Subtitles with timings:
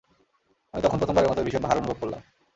[0.73, 2.21] আমি তখন প্রথম বারের মতই ভীষণ ভার অনুভব করলাম।